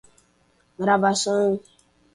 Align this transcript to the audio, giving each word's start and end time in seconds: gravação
gravação 0.79 1.61